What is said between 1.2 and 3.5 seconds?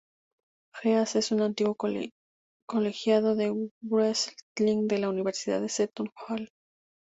un antiguo colegiado